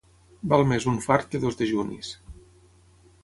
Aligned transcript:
Val 0.53 0.63
més 0.69 0.87
un 0.91 0.97
fart 1.03 1.29
que 1.35 1.41
dos 1.45 1.59
dejunis. 1.61 2.11